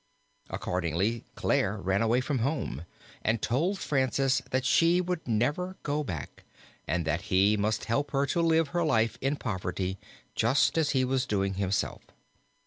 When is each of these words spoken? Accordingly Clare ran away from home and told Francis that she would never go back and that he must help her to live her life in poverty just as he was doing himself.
Accordingly 0.49 1.25
Clare 1.35 1.77
ran 1.77 2.01
away 2.01 2.21
from 2.21 2.39
home 2.39 2.85
and 3.21 3.39
told 3.39 3.77
Francis 3.77 4.41
that 4.49 4.65
she 4.65 4.99
would 4.99 5.27
never 5.27 5.77
go 5.83 6.03
back 6.03 6.43
and 6.87 7.05
that 7.05 7.21
he 7.29 7.55
must 7.55 7.85
help 7.85 8.09
her 8.09 8.25
to 8.25 8.41
live 8.41 8.69
her 8.69 8.83
life 8.83 9.19
in 9.21 9.35
poverty 9.35 9.99
just 10.33 10.75
as 10.75 10.89
he 10.97 11.05
was 11.05 11.27
doing 11.27 11.53
himself. 11.53 12.01